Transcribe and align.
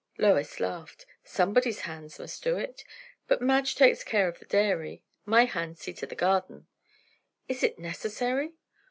Lois 0.17 0.59
laughed. 0.59 1.05
"Somebody's 1.23 1.81
hands 1.81 2.17
must 2.17 2.43
do 2.43 2.57
it. 2.57 2.83
But 3.27 3.39
Madge 3.39 3.75
takes 3.75 4.03
care 4.03 4.27
of 4.27 4.39
the 4.39 4.45
dairy. 4.45 5.03
My 5.25 5.45
hands 5.45 5.81
see 5.81 5.93
to 5.93 6.07
the 6.07 6.15
garden." 6.15 6.65
"Is 7.47 7.61
it 7.61 7.77
necessary?" 7.77 8.55